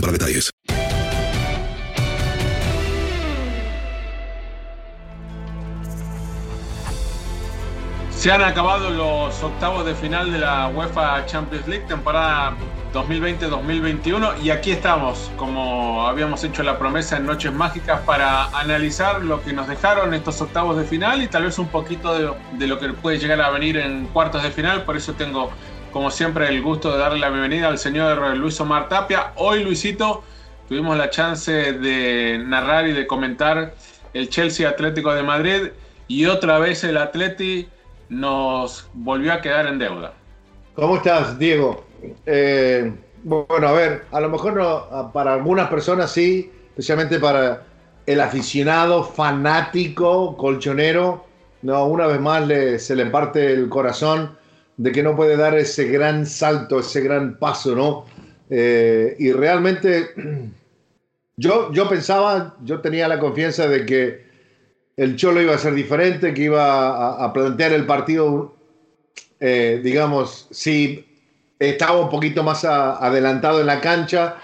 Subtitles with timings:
[0.00, 0.50] para detalles.
[8.10, 12.54] Se han acabado los octavos de final de la UEFA Champions League, temporada
[12.92, 19.42] 2020-2021, y aquí estamos, como habíamos hecho la promesa en Noches Mágicas, para analizar lo
[19.42, 22.78] que nos dejaron estos octavos de final y tal vez un poquito de, de lo
[22.78, 24.84] que puede llegar a venir en cuartos de final.
[24.84, 25.50] Por eso tengo,
[25.92, 29.32] como siempre, el gusto de darle la bienvenida al señor Luis Omar Tapia.
[29.36, 30.22] Hoy, Luisito,
[30.68, 33.74] tuvimos la chance de narrar y de comentar
[34.14, 35.68] el Chelsea Atlético de Madrid
[36.06, 37.68] y otra vez el Atleti
[38.08, 40.12] nos volvió a quedar en deuda.
[40.74, 41.84] ¿Cómo estás, Diego?
[42.26, 42.92] Eh,
[43.24, 47.64] bueno, a ver, a lo mejor no, para algunas personas sí, especialmente para
[48.06, 51.24] el aficionado fanático colchonero,
[51.62, 52.48] no, una vez más
[52.82, 54.39] se le parte el corazón
[54.76, 58.06] de que no puede dar ese gran salto, ese gran paso, ¿no?
[58.48, 60.10] Eh, y realmente
[61.36, 64.30] yo, yo pensaba, yo tenía la confianza de que
[64.96, 68.54] el Cholo iba a ser diferente, que iba a, plantear el partido,
[69.38, 71.06] eh, digamos, si
[71.58, 74.36] estaba un poquito más adelantado en la cancha,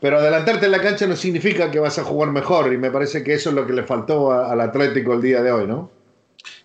[0.00, 3.22] pero adelantarte en la cancha no significa que vas a jugar mejor, y me parece
[3.22, 5.90] que eso es lo que le faltó al Atlético el día de hoy, ¿no?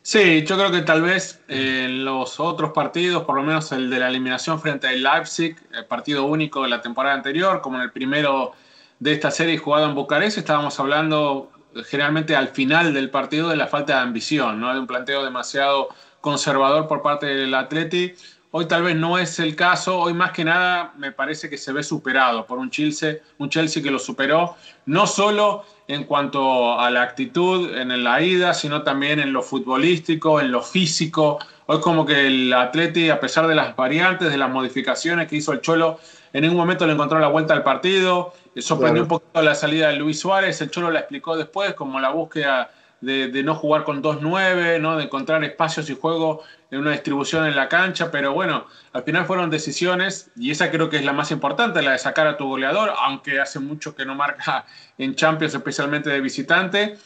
[0.08, 3.98] Sí, yo creo que tal vez en los otros partidos, por lo menos el de
[3.98, 7.92] la eliminación frente al Leipzig, el partido único de la temporada anterior, como en el
[7.92, 8.52] primero
[9.00, 11.50] de esta serie jugado en Bucarest, estábamos hablando
[11.88, 14.72] generalmente al final del partido de la falta de ambición, ¿no?
[14.72, 15.90] de un planteo demasiado
[16.22, 18.14] conservador por parte del Atleti.
[18.52, 21.74] Hoy tal vez no es el caso, hoy más que nada me parece que se
[21.74, 24.56] ve superado por un Chelsea, un Chelsea que lo superó,
[24.86, 30.40] no solo en cuanto a la actitud en la ida, sino también en lo futbolístico,
[30.40, 31.40] en lo físico.
[31.68, 35.52] Hoy como que el Atleti, a pesar de las variantes, de las modificaciones que hizo
[35.52, 36.00] el Cholo,
[36.34, 39.04] en ningún momento le encontró la vuelta al partido, sorprendió Claro.
[39.04, 42.72] un poquito la salida de Luis Suárez, el Cholo la explicó después como la búsqueda
[43.02, 44.98] de, de no jugar con 2-9, ¿no?
[44.98, 49.26] de encontrar espacios y juego en una distribución en la cancha, pero bueno, al final
[49.26, 52.48] fueron decisiones y esa creo que es la más importante, la de sacar a tu
[52.48, 54.66] goleador, aunque hace mucho que no marca
[54.98, 56.98] en Champions, especialmente de visitante,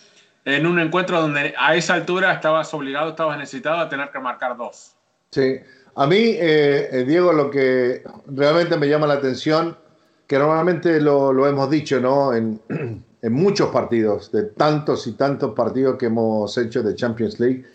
[0.45, 4.57] en un encuentro donde a esa altura estabas obligado, estabas necesitado a tener que marcar
[4.57, 4.95] dos.
[5.31, 5.57] Sí,
[5.95, 9.77] a mí, eh, eh, Diego, lo que realmente me llama la atención,
[10.25, 12.33] que normalmente lo, lo hemos dicho, ¿no?
[12.33, 12.61] En,
[13.21, 17.65] en muchos partidos, de tantos y tantos partidos que hemos hecho de Champions League,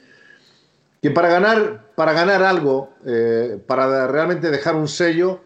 [1.03, 5.41] que para ganar, para ganar algo, eh, para realmente dejar un sello,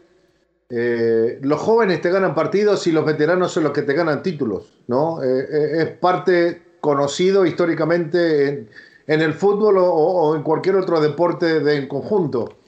[0.70, 4.78] eh, los jóvenes te ganan partidos y los veteranos son los que te ganan títulos,
[4.86, 5.22] ¿no?
[5.22, 8.68] Eh, eh, es parte conocido históricamente en,
[9.06, 12.58] en el fútbol o, o en cualquier otro deporte de en conjunto.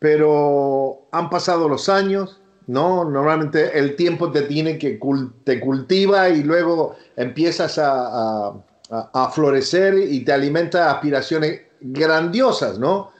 [0.00, 3.04] Pero han pasado los años, ¿no?
[3.04, 4.98] Normalmente el tiempo te tiene que
[5.44, 8.52] te cultiva y luego empiezas a-
[8.90, 13.10] a florecer y te alimenta aspiraciones grandiosas, ¿no?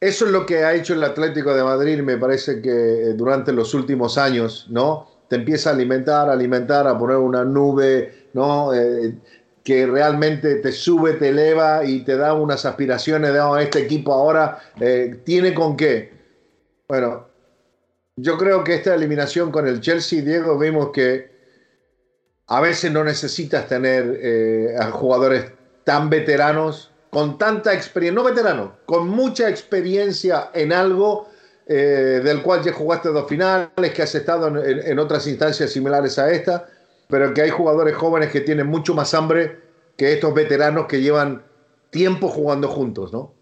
[0.00, 2.70] Eso es lo que ha hecho el Atlético de Madrid, me parece que
[3.10, 5.06] eh, durante los últimos años, ¿no?
[5.28, 8.74] te empieza a alimentar, a alimentar, a poner una nube, ¿no?
[8.74, 9.14] Eh,
[9.62, 14.12] que realmente te sube, te eleva y te da unas aspiraciones de oh, este equipo
[14.12, 16.10] ahora eh, tiene con qué.
[16.88, 17.31] Bueno,
[18.22, 21.32] yo creo que esta eliminación con el Chelsea, Diego, vimos que
[22.46, 25.52] a veces no necesitas tener eh, a jugadores
[25.84, 31.28] tan veteranos, con tanta experiencia, no veteranos, con mucha experiencia en algo
[31.66, 36.30] eh, del cual ya jugaste dos finales, que has estado en, otras instancias similares a
[36.30, 36.68] esta,
[37.08, 39.60] pero que hay jugadores jóvenes que tienen mucho más hambre
[39.96, 41.42] que estos veteranos que llevan
[41.90, 43.34] tiempo jugando juntos, ¿no?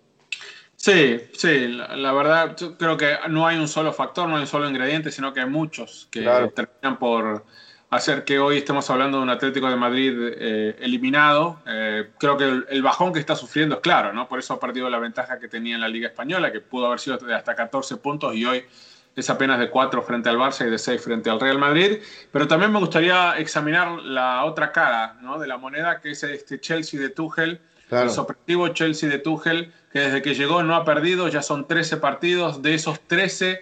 [0.83, 4.47] Sí, sí, la, verdad, yo creo que no hay un solo factor, no hay un
[4.47, 6.23] solo ingrediente, sino que hay muchos que
[6.55, 7.45] terminan por,
[7.91, 11.61] hacer que hoy estemos hablando de un Atlético de Madrid eh, eliminado.
[11.67, 14.29] Eh, creo que el, bajón que está sufriendo es claro, ¿no?
[14.29, 17.01] Por eso ha perdido la ventaja que tenía en la Liga Española, que pudo haber
[17.01, 18.65] sido de hasta 14 puntos y hoy
[19.17, 21.99] es apenas de 4 frente al Barça y de 6 frente al Real Madrid.
[22.31, 25.39] Pero también me gustaría examinar la otra cara ¿no?
[25.39, 27.61] de la moneda, que es este Chelsea de Tuchel.
[27.91, 31.97] El sorpresivo Chelsea de Tuchel, que desde que llegó no ha perdido, ya son 13
[31.97, 33.61] partidos, de esos 13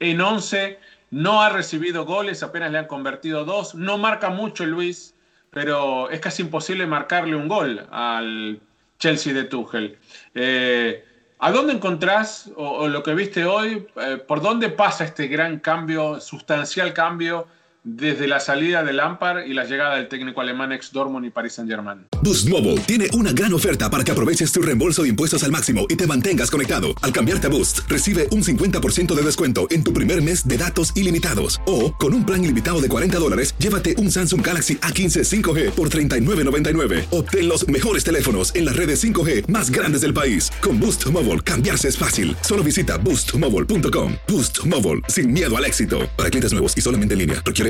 [0.00, 0.78] en 11
[1.10, 3.74] no ha recibido goles, apenas le han convertido dos.
[3.74, 5.14] No marca mucho Luis,
[5.50, 8.60] pero es casi imposible marcarle un gol al
[8.98, 9.98] Chelsea de Tuchel.
[10.34, 11.04] Eh,
[11.38, 16.20] ¿A dónde encontrás, o, lo que viste hoy, eh, por dónde pasa este gran cambio,
[16.20, 17.46] sustancial cambio
[17.82, 21.54] desde la salida de Lampard y la llegada del técnico alemán ex Dortmund y Paris
[21.54, 22.06] Saint-Germain.
[22.22, 25.86] Boost Mobile tiene una gran oferta para que aproveches tu reembolso de impuestos al máximo
[25.88, 26.88] y te mantengas conectado.
[27.00, 30.94] Al cambiarte a Boost, recibe un 50% de descuento en tu primer mes de datos
[30.94, 31.60] ilimitados.
[31.66, 35.88] O, con un plan ilimitado de 40 dólares, llévate un Samsung Galaxy A15 5G por
[35.88, 37.06] $39.99.
[37.10, 40.50] Obtén los mejores teléfonos en las redes 5G más grandes del país.
[40.60, 42.36] Con Boost Mobile, cambiarse es fácil.
[42.42, 44.12] Solo visita boostmobile.com.
[44.28, 46.00] Boost Mobile, sin miedo al éxito.
[46.16, 47.69] Para clientes nuevos y solamente en línea, requiere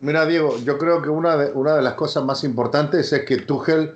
[0.00, 3.38] Mira, Diego, yo creo que una de, una de las cosas más importantes es que
[3.38, 3.94] Tuchel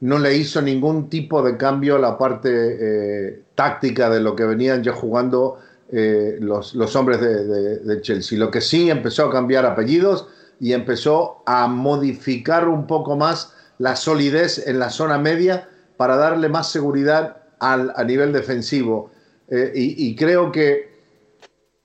[0.00, 4.44] no le hizo ningún tipo de cambio a la parte eh, táctica de lo que
[4.44, 5.58] venían ya jugando
[5.90, 8.38] eh, los, los, hombres de, Chelsea.
[8.38, 10.26] Lo que sí empezó a cambiar apellidos
[10.58, 16.48] y empezó a modificar un poco más la solidez en la zona media para darle
[16.48, 19.10] más seguridad al, a nivel defensivo.
[19.48, 20.91] Eh, y creo que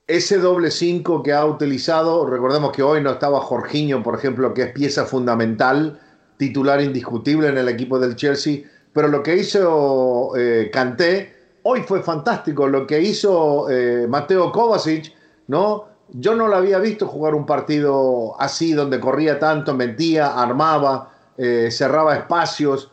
[0.08, 4.64] ese doble 5 que ha utilizado, recordemos que hoy no estaba Jorginho, por ejemplo, que
[4.64, 6.00] es pieza fundamental,
[6.38, 8.62] titular indiscutible en el equipo del Chelsea,
[8.94, 11.36] pero lo que hizo eh, Kanté
[11.70, 15.14] hoy fue fantástico, lo que hizo eh, Mateo Kovacic,
[15.48, 15.86] ¿no?
[16.10, 21.68] Yo no lo había visto jugar un partido así, donde corría tanto, mentía, armaba, eh,
[21.70, 22.90] cerraba espacios.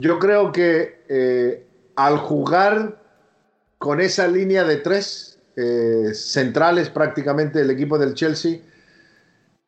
[0.00, 3.00] Yo creo que eh, al jugar
[3.78, 8.60] con esa línea de tres, eh, centrales prácticamente del equipo del Chelsea,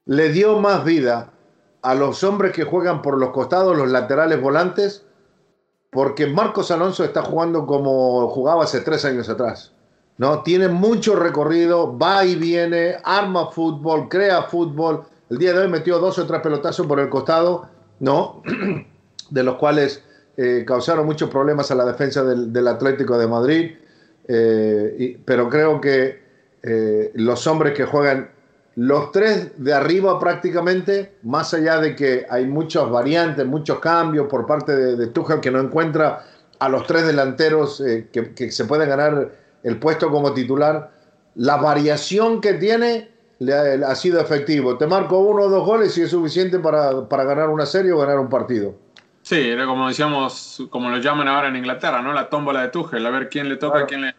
[0.07, 1.33] le dio más vida
[1.83, 5.05] a los hombres que juegan por los costados, los laterales volantes,
[5.91, 9.75] porque Marcos Alonso está jugando como jugaba hace tres años atrás.
[10.17, 10.43] ¿no?
[10.43, 15.05] Tiene mucho recorrido, va y viene, arma fútbol, crea fútbol.
[15.31, 17.69] El día de hoy metió dos o tres pelotazos por el costado,
[18.01, 18.43] ¿no?
[19.31, 20.03] de los cuales
[20.37, 23.73] eh, causaron muchos problemas a la defensa del, del Atlético de Madrid.
[24.27, 26.23] Eh, pero creo que
[26.63, 28.31] eh, los hombres que juegan
[28.77, 34.47] los tres de arriba prácticamente, más allá de que hay muchas variantes, muchos cambios por
[34.47, 36.25] parte de, Tuchel que no encuentra
[36.59, 39.31] a los tres delanteros eh, que, se pueden ganar
[39.63, 40.91] el puesto como titular,
[41.37, 44.79] la variación que tiene le ha, sido efectivo.
[44.79, 47.99] Te marco uno o dos goles y es suficiente para, para ganar una serie o
[47.99, 48.75] ganar un partido.
[49.25, 52.13] Sí, era como decíamos, como lo llaman ahora en Inglaterra, ¿no?
[52.13, 54.15] La tómbola de Tuchel, a ver quién le toca, quién le,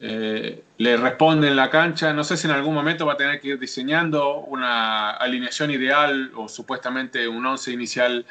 [0.00, 2.12] eh, le responde en la cancha.
[2.12, 6.30] No sé si en algún momento va a tener que ir diseñando una alineación ideal
[6.36, 8.26] o supuestamente un once inicial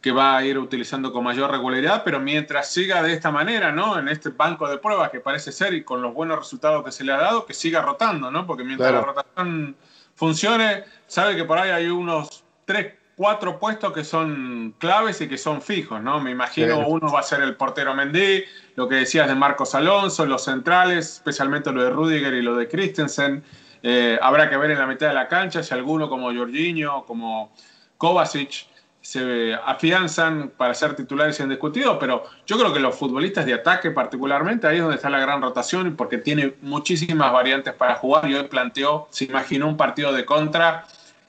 [0.00, 3.98] que va a ir utilizando con mayor regularidad, pero mientras siga de esta manera, ¿no?
[3.98, 7.04] En este banco de pruebas que parece ser y con los buenos resultados que se
[7.04, 8.46] le ha dado, que siga rotando, ¿no?
[8.46, 9.76] Porque mientras la rotación
[10.14, 15.38] funcione, sabe que por ahí hay unos tres, cuatro puestos que son claves y que
[15.38, 16.20] son fijos, ¿no?
[16.20, 18.44] Me imagino uno va a ser el portero Mendy,
[18.76, 22.68] lo que decías de Marcos Alonso, los centrales, especialmente lo de Rudiger y lo de
[22.68, 23.42] Christensen.
[23.82, 27.52] Eh, habrá que ver en la mitad de la cancha si alguno como Jorginho, como
[27.96, 28.66] Kovacic,
[29.00, 34.66] se afianzan para ser titulares indiscutidos, pero yo creo que los futbolistas de ataque particularmente,
[34.66, 38.48] ahí es donde está la gran rotación, porque tiene muchísimas variantes para jugar y hoy
[38.48, 40.86] planteó, se imaginó un partido de contra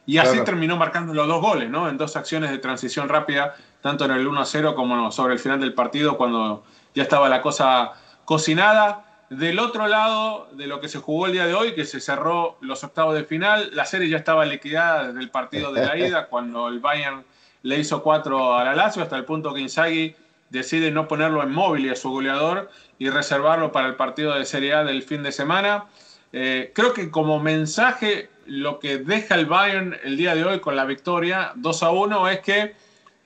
[0.07, 1.89] y así terminó marcando los dos goles, ¿no?
[1.89, 5.73] En dos acciones de transición rápida, tanto en el 1-0 como sobre el final del
[5.73, 6.63] partido, cuando
[6.95, 7.91] ya estaba la cosa
[8.23, 9.03] cocinada.
[9.29, 12.57] Del otro lado de lo que se jugó el día de hoy, que se cerró
[12.61, 16.27] los octavos de final, la serie ya estaba liquidada desde el partido de la ida,
[16.27, 17.25] cuando el Bayern
[17.63, 20.15] le hizo cuatro a la Lazio, hasta el punto que Inzaghi
[20.49, 24.45] decide no ponerlo en móvil y a su goleador y reservarlo para el partido de
[24.45, 25.83] Serie A del fin de semana.
[26.31, 30.75] Eh, creo que como mensaje lo que deja el Bayern el día de hoy con
[30.75, 32.75] la victoria 2 a 1 es que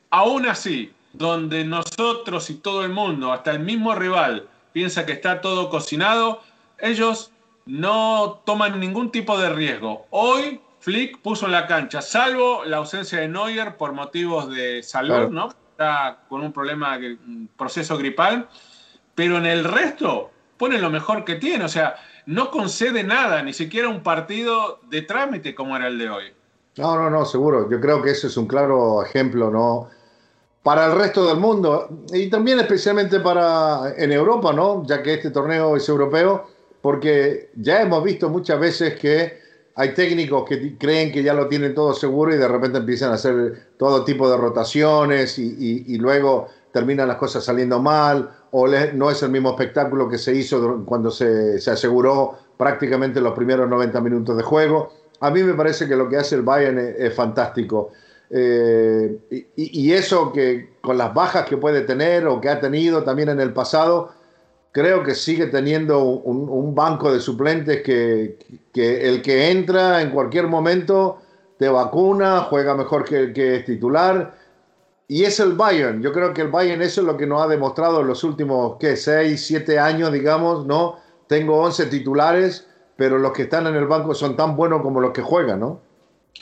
[0.10, 5.42] aún así, donde nosotros y todo el mundo, hasta el mismo rival, piensa que está
[5.42, 6.42] todo cocinado,
[6.80, 7.32] ellos
[7.66, 10.08] no toman ningún tipo de riesgo.
[10.10, 15.30] Hoy Flick puso en la cancha, salvo la ausencia de Neuer por motivos de salud,
[15.30, 15.50] ¿no?
[15.72, 18.48] Está con un problema, un proceso gripal,
[19.13, 21.96] pero en el resto pone lo mejor que tiene, o sea,
[22.27, 26.25] no concede nada, ni siquiera un partido de trámite como era el de hoy.
[26.77, 27.68] No, no, no, seguro.
[27.68, 29.89] Yo creo que ese es un claro ejemplo, ¿no?
[30.62, 34.86] Para el resto del mundo y también especialmente para en Europa, ¿no?
[34.86, 36.48] Ya que este torneo es europeo,
[36.80, 39.41] porque ya hemos visto muchas veces que
[39.74, 43.15] hay técnicos que creen que ya lo tienen todo seguro y de repente empiezan a
[43.15, 49.24] hacer todo tipo de rotaciones y, luego terminan las cosas saliendo mal o no es
[49.24, 54.43] el mismo espectáculo que se hizo cuando se, aseguró prácticamente los primeros 90 minutos de
[54.43, 54.93] juego.
[55.22, 57.91] A mí me parece que lo que hace el Bayern es, fantástico.
[58.29, 59.20] Eh,
[59.55, 63.39] y, eso que con las bajas que puede tener o que ha tenido también en
[63.39, 64.12] el pasado,
[64.72, 68.38] creo que sigue teniendo un, banco de suplentes que,
[68.74, 71.20] el que entra en cualquier momento
[71.58, 74.41] te vacuna, juega mejor que el que es titular.
[75.12, 76.01] Y es el Bayern.
[76.01, 78.77] Yo creo que el Bayern eso es lo que nos ha demostrado en los últimos,
[78.80, 78.96] ¿qué?
[78.96, 81.01] 6, 7 años, digamos, ¿no?
[81.27, 82.65] Tengo 11 titulares,
[82.96, 85.82] pero los que están en el banco son tan buenos como los que juegan, ¿no?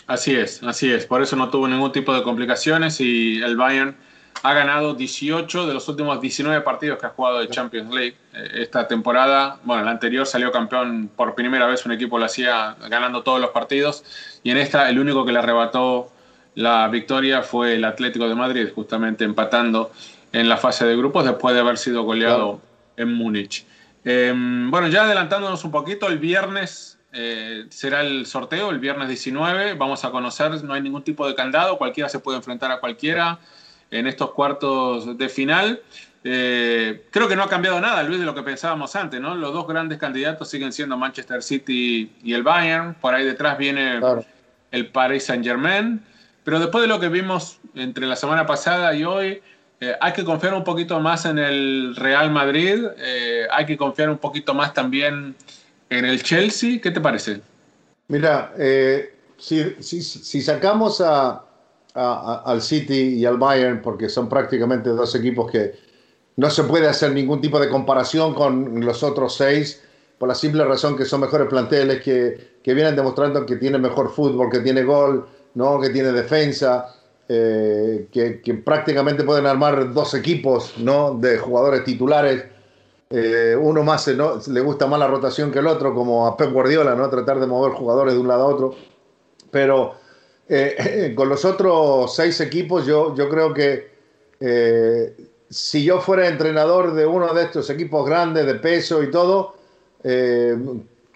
[0.05, 1.07] Así es, así es.
[1.07, 3.97] Por eso no tuvo ningún tipo de complicaciones y el Bayern
[4.43, 8.17] ha ganado 18 de los últimos 19 partidos que ha jugado de Champions League.
[8.35, 12.75] Eh, esta temporada, bueno, la anterior salió campeón por primera vez, un equipo lo hacía
[12.87, 14.03] ganando todos los partidos,
[14.43, 16.11] y en esta el único que le arrebató
[16.59, 19.93] la victoria fue el Atlético de Madrid, justamente empatando
[20.33, 22.59] en la fase de grupos después de haber sido goleado
[22.97, 23.65] en Múnich.
[24.03, 29.75] Em, bueno, ya adelantándonos un poquito, el viernes eh, será el sorteo, el viernes 19,
[29.75, 33.39] vamos a conocer, no hay ningún tipo de candado, cualquiera se puede enfrentar a cualquiera
[33.89, 35.81] en estos cuartos de final.
[36.25, 39.33] Eh, creo que no ha cambiado nada, Luis, de lo que pensábamos antes, ¿no?
[39.33, 42.95] Los dos grandes candidatos siguen siendo Manchester City y el Bayern.
[42.95, 44.01] Por ahí detrás viene
[44.71, 46.03] el Paris Saint Germain.
[46.49, 49.39] Pero después de lo que vimos entre la semana pasada y hoy,
[49.79, 52.85] eh, hay que confiar un poquito más en el Real Madrid.
[52.97, 55.35] Eh, hay que confiar un poquito más también
[55.91, 56.81] en el Chelsea.
[56.81, 57.41] ¿Qué te parece?
[58.07, 58.51] Mira,
[59.37, 61.45] si, si sacamos a,
[61.93, 65.75] al City y al Bayern porque son prácticamente dos equipos que
[66.37, 69.83] no se puede hacer ningún tipo de comparación con los otros seis
[70.17, 74.11] por la simple razón que son mejores planteles que, que vienen demostrando que tiene mejor
[74.11, 75.79] fútbol, que tiene gol, ¿no?
[75.79, 76.95] que tiene defensa,
[77.27, 81.15] eh, que, prácticamente pueden armar dos equipos ¿no?
[81.15, 82.45] de jugadores titulares.
[83.11, 84.39] Eh, uno más ¿no?
[84.47, 87.09] le gusta más la rotación que el otro, como a Pep Guardiola, ¿no?
[87.09, 88.75] tratar de mover jugadores de un lado a otro.
[89.51, 89.95] Pero
[90.47, 93.91] eh, con los otros seis equipos, yo, yo creo que
[94.39, 95.15] eh,
[95.49, 99.55] si yo fuera entrenador de uno de estos equipos grandes, de peso y todo,
[100.03, 100.57] eh,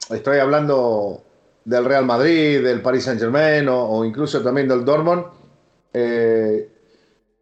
[0.09, 1.22] estoy hablando
[1.65, 5.25] del Real Madrid, del Paris Saint Germain o, incluso también del Dortmund,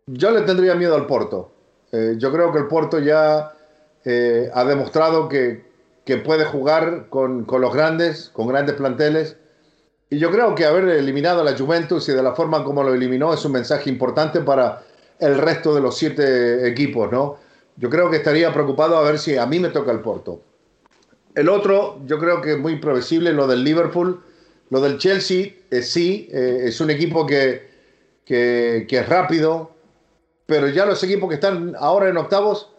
[0.07, 1.51] yo le tendría miedo al Porto.
[1.91, 3.53] yo creo que el Porto ya
[4.05, 5.63] ha demostrado que,
[6.05, 9.37] que puede jugar con, con los grandes, con grandes planteles
[10.13, 12.93] y yo creo que haber eliminado a la Juventus y de la forma como lo
[12.93, 14.83] eliminó es un mensaje importante para
[15.17, 17.37] el resto de los siete equipos, ¿no?
[17.77, 20.41] Yo creo que estaría preocupado a ver si a mí me toca el Porto.
[21.35, 24.21] El otro, yo creo que es muy previsible, lo del Liverpool.
[24.71, 27.69] Lo del Chelsea, eh, sí, eh, es un equipo que,
[28.25, 29.71] que, es rápido,
[30.45, 32.69] pero ya los equipos que están ahora en octavos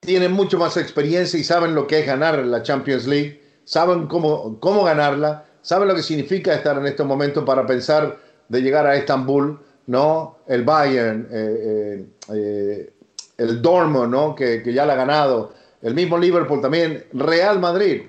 [0.00, 4.60] tienen mucho más experiencia y saben lo que es ganar la Champions League, saben cómo,
[4.60, 8.18] cómo ganarla, saben lo que significa estar en estos momentos para pensar
[8.50, 10.40] de llegar a Estambul, ¿no?
[10.46, 12.92] El Bayern, eh,
[13.38, 14.34] el Dortmund, ¿no?
[14.34, 18.02] Que, que, ya la ha ganado, el mismo Liverpool también, Real Madrid.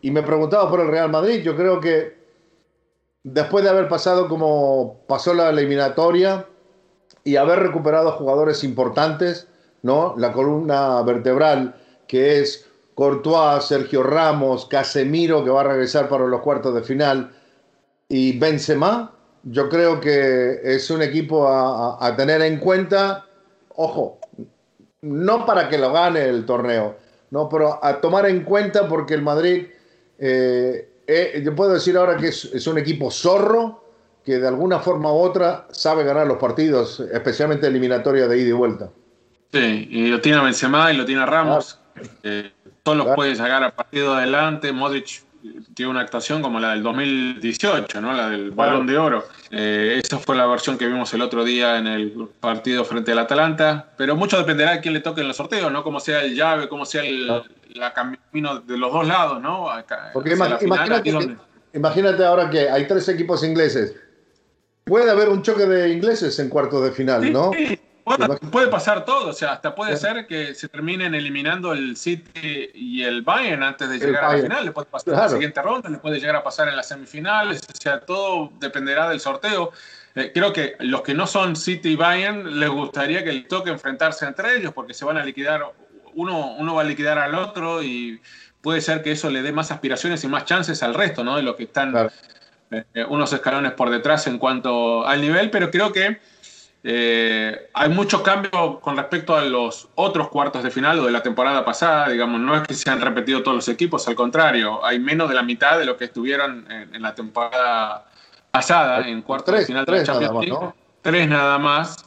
[0.00, 2.24] Y me preguntaba por el Real Madrid, yo creo que
[3.22, 6.46] después de haber pasado como pasó la eliminatoria
[7.24, 9.48] y haber recuperado jugadores importantes,
[9.82, 10.14] ¿no?
[10.18, 11.74] La columna vertebral
[12.06, 17.32] que es Courtois, Sergio Ramos, Casemiro que va a regresar para los cuartos de final
[18.08, 19.12] y Benzema,
[19.42, 23.26] yo creo que es un equipo a, a tener en cuenta,
[23.74, 24.18] ojo,
[25.00, 26.96] no para que lo gane el torneo,
[27.34, 29.66] no, pero a tomar en cuenta porque el Madrid,
[30.20, 33.82] eh, eh, yo puedo decir ahora que es, es, un equipo zorro
[34.24, 38.52] que de alguna forma u otra sabe ganar los partidos, especialmente eliminatoria de ida y
[38.52, 38.88] vuelta.
[39.52, 41.80] Sí, y lo tiene Benzema y lo tiene Ramos.
[41.94, 42.08] Claro.
[42.22, 42.52] Eh,
[42.84, 43.14] claro.
[43.16, 44.70] puede sacar a partido adelante.
[44.70, 45.24] Modric
[45.74, 48.12] tiene una actuación como la del 2018, ¿no?
[48.12, 49.26] La del Balón de Oro.
[49.50, 53.18] Eh, esa fue la versión que vimos el otro día en el partido frente al
[53.18, 53.90] Atalanta.
[53.96, 55.82] Pero mucho dependerá de quién le toque en los sorteos, ¿no?
[55.82, 57.30] Cómo sea el llave, cómo sea el
[57.74, 59.68] la camino de los dos lados, ¿no?
[59.68, 61.36] Acá, Porque imag imagínate, donde...
[61.72, 63.94] imagínate ahora que hay tres equipos ingleses.
[64.84, 67.50] Puede haber un choque de ingleses en cuartos de final, sí, ¿no?
[67.52, 67.78] Sí.
[68.04, 72.70] Puede, puede, pasar todo, o sea, hasta puede ser que se terminen eliminando el City
[72.74, 75.20] y el Bayern antes de llegar a la final, le puede pasar claro.
[75.20, 78.52] en la siguiente ronda, le puede llegar a pasar en las semifinales, o sea, todo
[78.60, 79.72] dependerá del sorteo.
[80.14, 83.70] Eh, creo que los que no son City y Bayern les gustaría que les toque
[83.70, 85.62] enfrentarse entre ellos porque se van a liquidar,
[86.12, 88.20] uno, uno va a liquidar al otro y
[88.60, 91.36] puede ser que eso le dé más aspiraciones y más chances al resto, ¿no?
[91.36, 92.10] De los que están claro.
[92.70, 96.20] eh, unos escalones por detrás en cuanto al nivel, pero creo que
[96.84, 101.22] eh, hay mucho cambio con respecto a los otros cuartos de final o de la
[101.22, 104.98] temporada pasada, digamos, no es que se han repetido todos los equipos, al contrario, hay
[104.98, 108.06] menos de la mitad de lo que estuvieron en, en la temporada
[108.50, 110.52] pasada, en cuartos tres, de final tres de Champions nada League.
[110.52, 110.76] más, ¿no?
[111.02, 112.04] Tres nada más.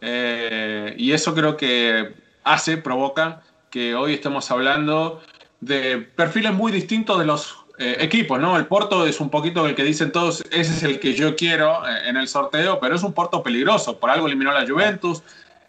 [0.00, 2.14] Eh, y eso creo que
[2.44, 5.20] hace, provoca que hoy estemos hablando
[5.60, 8.56] de perfiles muy distintos de los eh, equipos, ¿no?
[8.56, 11.86] El Porto es un poquito el que dicen todos, ese es el que yo quiero
[11.86, 15.22] eh, en el sorteo, pero es un Porto peligroso, por algo eliminó a la Juventus,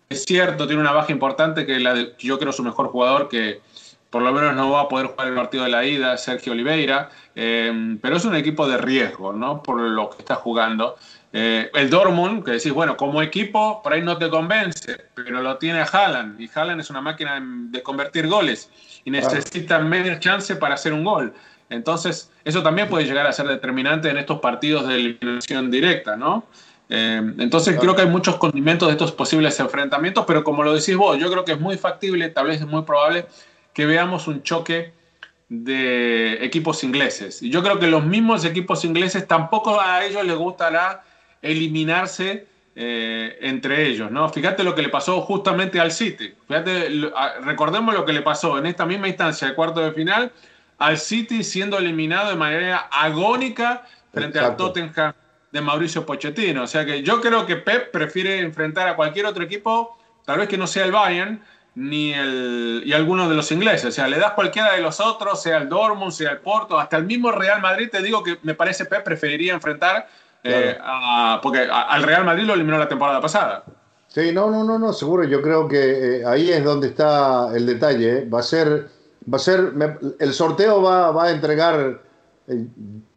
[0.09, 3.61] es cierto, tiene una baja importante que la de, yo creo su mejor jugador que
[4.09, 7.09] por lo menos no va a poder jugar el partido de la ida, Sergio Oliveira,
[7.35, 9.61] eh, pero es un equipo de riesgo, ¿no?
[9.61, 10.97] Por lo que está jugando.
[11.31, 15.57] Eh, el Dortmund, que decís, bueno, como equipo, por ahí no te convence, pero lo
[15.57, 18.71] tiene Haaland, y Haaland es una máquina de convertir goles,
[19.05, 21.33] y necesita media chance para hacer un gol.
[21.69, 26.45] Entonces, eso también puede llegar a ser determinante en estos partidos de eliminación directa, ¿no?
[26.89, 30.95] Eh, entonces, creo que hay muchos condimentos de estos posibles enfrentamientos, pero como lo decís
[30.95, 33.25] vos, yo creo que es muy factible, tal vez es muy probable
[33.73, 34.93] que veamos un choque
[35.49, 37.41] de equipos ingleses.
[37.43, 41.03] Y yo creo que los mismos equipos ingleses tampoco a ellos les gustará
[41.41, 44.29] eliminarse eh, entre ellos, ¿no?
[44.29, 46.33] Fíjate lo que le pasó justamente al City.
[46.47, 46.89] Fíjate,
[47.41, 50.31] recordemos lo que le pasó en esta misma instancia de cuarto de final
[50.79, 54.65] al City siendo eliminado de manera agónica frente Exacto.
[54.65, 55.13] al Tottenham
[55.51, 56.63] de Mauricio Pochettino.
[56.63, 60.47] O sea que yo creo que Pep prefiere enfrentar a cualquier otro equipo, tal vez
[60.47, 61.41] que no sea el Bayern,
[61.75, 63.85] ni el, y alguno de los ingleses.
[63.85, 66.97] O sea, le das cualquiera de los otros, sea el Dortmund, sea el Porto, hasta
[66.97, 70.07] el mismo Real Madrid, te digo que me parece Pep preferiría enfrentar,
[70.43, 73.63] eh, a, porque a, al Real Madrid lo eliminó la temporada pasada.
[74.07, 75.23] Sí, no, no, no, no, seguro.
[75.23, 78.19] Yo creo que eh, ahí es donde está el detalle.
[78.19, 78.29] ¿eh?
[78.29, 78.89] Va a ser
[79.31, 79.73] va a ser,
[80.19, 82.01] el sorteo va, va a entregar,
[82.47, 82.65] eh,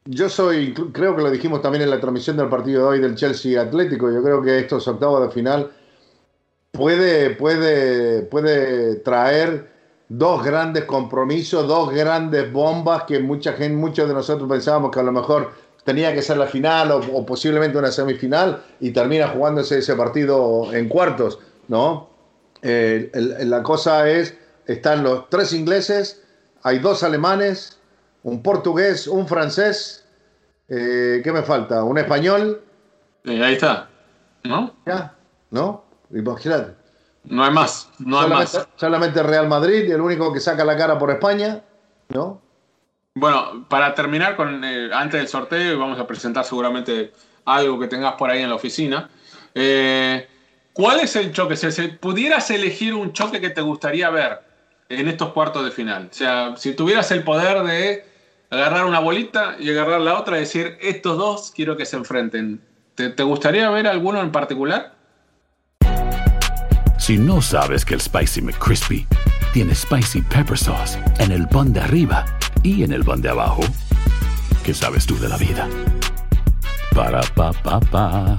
[0.05, 3.15] yo soy, creo que lo dijimos también en la transmisión del partido de hoy del
[3.15, 5.71] Chelsea Atlético, yo creo que estos octavos de final
[6.73, 9.71] puede, puede, puede traer
[10.09, 15.05] dos grandes compromisos, dos grandes bombas que mucha gente, muchos de nosotros pensábamos que a
[15.05, 15.53] lo mejor
[15.85, 20.89] tenía que ser la final o, posiblemente una semifinal y termina jugándose ese partido en
[20.89, 22.11] cuartos, ¿no?
[22.63, 26.23] Eh, la cosa es están los tres ingleses,
[26.63, 27.81] hay dos alemanes,
[28.23, 30.07] un portugués, un francés,
[30.69, 31.83] eh, ¿qué me falta?
[31.85, 32.63] Un español.
[33.25, 33.89] Eh, ahí está,
[34.45, 34.75] ¿no?
[34.87, 35.15] Ya,
[35.51, 35.85] ¿no?
[36.11, 36.75] Imagínate.
[37.25, 38.69] No hay más, no solamente, hay más.
[38.77, 41.63] Solamente Real Madrid, el único que saca la cara por España,
[42.09, 42.41] ¿no?
[43.15, 47.13] Bueno, para terminar con eh, antes del sorteo, vamos a presentar seguramente
[47.45, 49.11] algo que tengas por ahí en la oficina.
[49.55, 50.27] Eh,
[50.73, 51.57] ¿Cuál es el choque?
[51.57, 54.41] Si pudieras elegir un choque que te gustaría ver
[54.99, 56.09] en estos cuartos de final?
[56.11, 58.05] O sea, si tuvieras el poder de
[58.51, 62.61] agarrar una bolita y agarrar la otra y decir, estos dos quiero que se enfrenten,
[62.95, 64.95] ¿te, gustaría ver alguno en particular?
[66.99, 69.07] Si no sabes que el Spicy McCrispy
[69.53, 72.25] tiene Spicy Pepper Sauce en el pan de arriba
[72.63, 73.63] y en el pan de abajo,
[74.65, 75.69] ¿qué sabes tú de la vida?
[76.95, 78.39] Para, pa, pa, pa.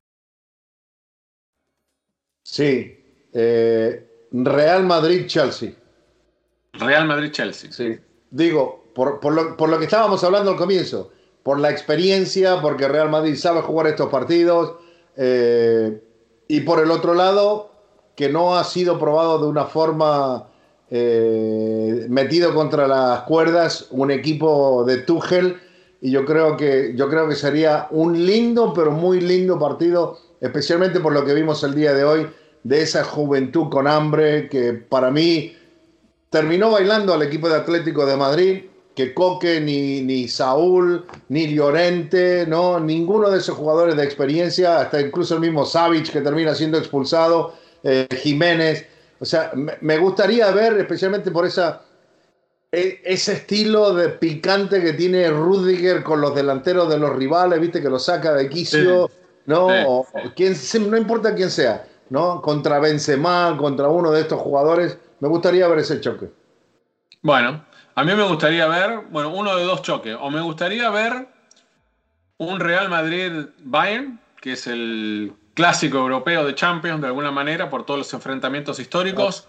[2.51, 2.99] Sí.
[3.31, 5.73] eh, Real Madrid-Chelsea.
[6.73, 7.71] Real Madrid-Chelsea.
[7.71, 7.97] Sí.
[8.29, 11.11] Digo, por, por lo, por lo que estábamos hablando al comienzo,
[11.43, 14.75] por la experiencia, porque Real Madrid sabe jugar estos partidos,
[15.15, 16.03] eh,
[16.49, 17.71] y por el otro lado,
[18.17, 20.49] que no ha sido probado de una forma
[20.89, 25.57] eh, metido contra las cuerdas un equipo de Tuchel,
[26.01, 30.99] y yo creo que yo creo que sería un lindo, pero muy lindo partido, especialmente
[30.99, 32.27] por lo que vimos el día de hoy,
[32.63, 35.55] de esa juventud con hambre que para mí
[36.29, 38.63] terminó bailando al equipo de Atlético de Madrid,
[38.95, 42.79] que Coque, ni, ni Saúl, ni Llorente, ¿no?
[42.79, 47.53] ninguno de esos jugadores de experiencia, hasta incluso el mismo Savic que termina siendo expulsado,
[47.83, 48.85] eh, Jiménez.
[49.19, 51.83] O sea, me, me gustaría ver, especialmente por esa,
[52.71, 57.81] e- ese estilo de picante que tiene Rudiger con los delanteros de los rivales, viste,
[57.81, 59.13] que lo saca de quicio, Sí.
[59.45, 59.67] ¿no?
[59.69, 59.75] Sí.
[59.87, 60.55] O quien,
[60.89, 62.41] no importa quién sea, ¿no?
[62.41, 66.29] Contra Benzema, contra uno de estos jugadores, me gustaría ver ese choque.
[67.21, 67.63] Bueno,
[67.95, 70.17] a mí me gustaría ver, bueno, uno de dos choques.
[70.19, 71.29] O me gustaría ver
[72.37, 77.99] un Real Madrid-Bayern, que es el clásico europeo de Champions de alguna manera por todos
[77.99, 79.47] los enfrentamientos históricos.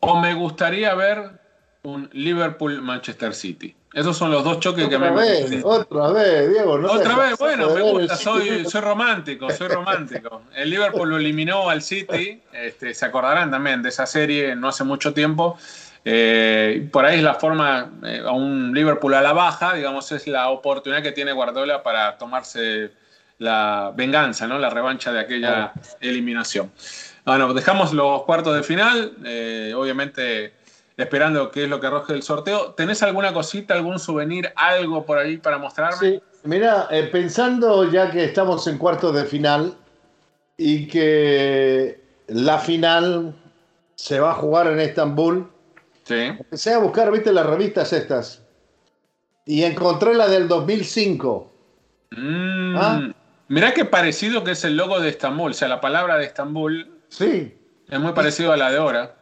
[0.00, 1.40] O me gustaría ver
[1.82, 3.74] un Liverpool-Manchester City.
[3.92, 6.78] Esos son los dos choques que me vez, otra vez, Diego.
[6.78, 10.42] No Otra vez, bueno, me gusta, soy romántico, soy romántico.
[10.54, 14.84] El Liverpool lo eliminó al City, este, se acordarán también de esa serie no hace
[14.84, 15.58] mucho tiempo.
[16.04, 20.26] Eh, por ahí es la forma, eh, a un Liverpool a la baja, digamos, es
[20.26, 22.90] la oportunidad que tiene Guardiola para tomarse
[23.38, 24.58] la venganza, ¿no?
[24.58, 26.72] la revancha de aquella eliminación.
[27.24, 30.54] Bueno, dejamos los cuartos de final, eh, obviamente
[30.96, 32.72] esperando qué es lo que arroje el sorteo.
[32.72, 35.98] ¿Tenés alguna cosita, algún souvenir, algo por ahí para mostrarme?
[35.98, 39.74] Sí, mira, eh, pensando ya que estamos en cuartos de final
[40.56, 43.34] y que la final
[43.94, 45.48] se va a jugar en Estambul,
[46.04, 46.14] Sí.
[46.14, 48.42] empecé a buscar, viste, las revistas estas
[49.46, 51.52] y encontré la del 2005.
[52.10, 53.12] Mm, ¿Ah?
[53.48, 55.50] Mirá qué parecido que es el logo de Estambul.
[55.50, 57.56] O sea, la palabra de Estambul Sí,
[57.88, 59.14] es muy parecido a la de ahora.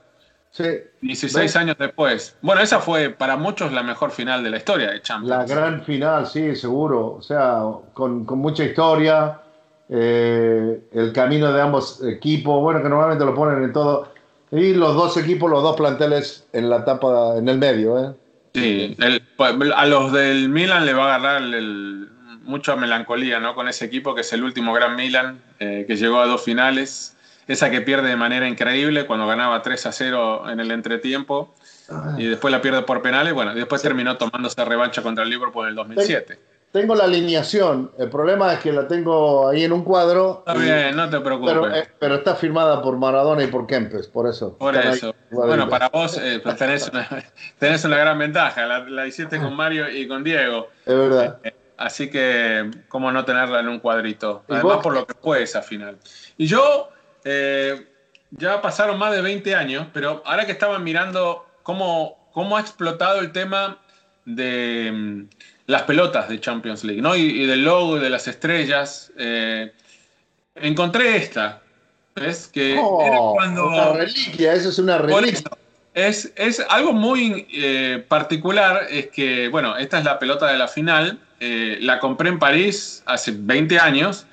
[0.50, 0.64] Sí.
[1.00, 1.56] 16 ¿Ves?
[1.56, 2.36] años después.
[2.42, 5.28] Bueno, esa fue para muchos la mejor final de la historia de Champions.
[5.36, 7.14] La gran final, sí, seguro.
[7.14, 7.62] O sea,
[7.94, 9.40] con, con mucha historia,
[9.88, 14.12] eh, el camino de ambos equipos, bueno, que normalmente lo ponen en todo.
[14.52, 18.12] Y los dos equipos, los dos planteles en la etapa, en el medio, ¿eh?
[18.52, 19.22] Sí, el-
[19.76, 22.08] a los del Milan le va a agarrar el-
[22.42, 23.54] mucha melancolía ¿no?
[23.54, 27.16] con ese equipo que es el último gran Milan, eh, que llegó a dos finales.
[27.46, 31.54] Esa que pierde de manera increíble cuando ganaba 3 a 0 en el entretiempo
[32.16, 33.32] y después la pierde por penales.
[33.32, 36.38] Bueno, después terminó tomándose revancha contra el Liverpool en el 2007.
[36.70, 37.90] tengo la alineación.
[37.98, 40.44] El problema es que la tengo ahí en un cuadro.
[40.46, 41.54] Está bien, no te preocupes.
[41.54, 44.56] Pero, eh, pero, está firmada por Maradona y por Kempes, por eso.
[44.56, 45.14] Por eso.
[45.30, 47.08] Bueno, para vos eh, pues tenés, una,
[47.58, 48.66] tenés, una, gran ventaja.
[48.66, 50.68] La, la, hiciste con Mario y con Diego.
[50.86, 51.38] Es verdad.
[51.42, 54.44] Eh, así que, ¿cómo no tenerla en un cuadrito?
[54.48, 55.98] Además, por lo que fue esa final.
[56.36, 56.90] Y yo,
[57.24, 63.20] ya pasaron más de 20 años, pero ahora que estaban mirando cómo, cómo ha explotado
[63.20, 63.78] el tema
[64.24, 65.28] de mm,
[65.66, 67.16] las pelotas de Champions League, ¿no?
[67.16, 69.12] Y, del logo y de las estrellas.
[69.16, 69.72] Eh,
[70.56, 71.62] encontré esta.
[72.14, 72.48] ¿Ves?
[72.48, 73.68] Que oh, era cuando.
[73.68, 75.50] Una reliquia, eso es una reliquia.
[75.94, 80.68] Es, es, algo muy eh, particular, es que, bueno, esta es la pelota de la
[80.68, 81.18] final.
[81.40, 84.26] Eh, la compré en París hace 20 años.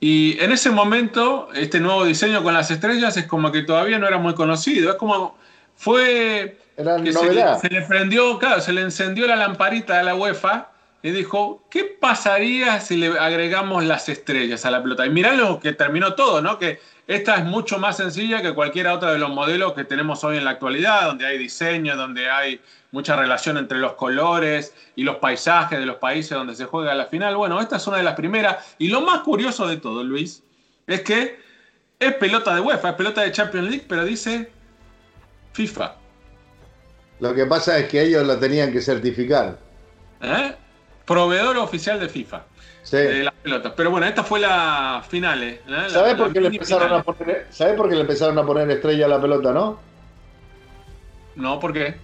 [0.00, 4.08] Y en ese momento, este nuevo diseño con las estrellas es como que todavía no
[4.08, 4.90] era muy conocido.
[4.90, 5.38] Es como.
[5.76, 10.70] Fue se, le prendió, claro, se le encendió la lamparita de la UEFA
[11.02, 15.06] y dijo, ¿qué pasaría si le agregamos las estrellas a la pelota?
[15.06, 16.58] Y mirá lo que terminó todo, ¿no?
[16.58, 20.36] Que esta es mucho más sencilla que cualquiera otra de los modelos que tenemos hoy
[20.36, 22.60] en la actualidad, donde hay diseño, donde hay
[22.92, 27.06] mucha relación entre los colores y los paisajes de los países donde se juega la
[27.06, 27.36] final.
[27.36, 28.76] Bueno, esta es una de las primeras.
[28.78, 30.44] Y lo más curioso de todo, Luis,
[30.86, 31.40] es que
[31.98, 34.52] es pelota de UEFA, es pelota de Champions League, pero dice
[35.52, 35.96] FIFA.
[37.18, 39.58] Lo que pasa es que ellos lo tenían que certificar.
[40.22, 40.54] ¿Eh?
[41.10, 42.42] Proveedor oficial de FIFA.
[42.84, 42.96] Sí.
[42.96, 43.72] De las pelotas.
[43.76, 45.42] Pero bueno, esta fue la final.
[45.42, 45.60] ¿eh?
[45.88, 49.08] ¿Sabes por, qué le empezaron a poner, por qué le empezaron a poner estrella a
[49.08, 49.80] la pelota, no?
[51.34, 51.96] No, ¿por qué?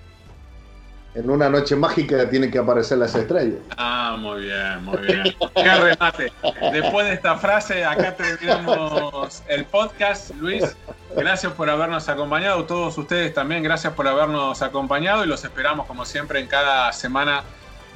[1.15, 3.61] en una noche mágica tienen que aparecer las estrellas.
[3.79, 5.23] Ah, muy bien, muy bien.
[5.55, 6.33] Qué remate.
[6.73, 10.35] Después de esta frase, acá terminamos el podcast.
[10.41, 10.77] Luis,
[11.17, 12.65] gracias por habernos acompañado.
[12.65, 17.45] Todos ustedes también, gracias por habernos acompañado y los esperamos como siempre en cada semana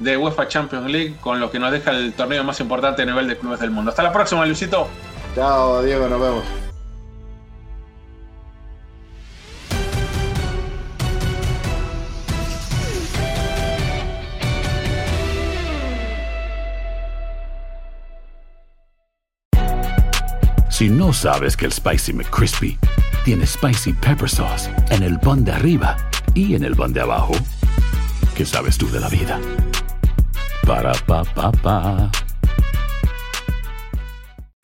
[0.01, 3.27] de UEFA Champions League con lo que nos deja el torneo más importante a nivel
[3.27, 3.91] de clubes del mundo.
[3.91, 4.87] Hasta la próxima, Luisito.
[5.35, 6.43] Chao, Diego, nos vemos.
[20.69, 22.79] Si no sabes que el Spicy McCrispy
[23.23, 25.95] tiene Spicy Pepper Sauce en el pan de arriba
[26.33, 27.33] y en el pan de abajo,
[28.35, 29.39] ¿qué sabes tú de la vida?
[30.65, 32.30] Para, pa, pa, pa.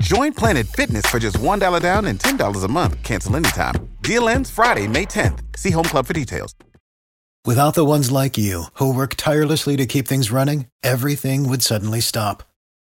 [0.00, 3.02] Join Planet Fitness for just $1 down and $10 a month.
[3.02, 3.74] Cancel anytime.
[4.02, 5.40] Deal ends Friday, May 10th.
[5.56, 6.54] See Home Club for details.
[7.44, 12.00] Without the ones like you, who work tirelessly to keep things running, everything would suddenly
[12.00, 12.42] stop.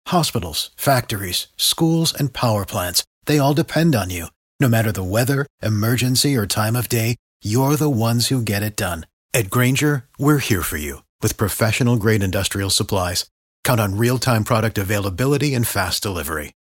[0.08, 4.28] Hospitals, factories, schools, and power plants, they all depend on you.
[4.60, 8.76] No matter the weather, emergency, or time of day, you're the ones who get it
[8.76, 9.06] done.
[9.34, 13.30] At Granger, we're here for you with professional grade industrial supplies.
[13.63, 16.54] Count on real time product availability and fast delivery.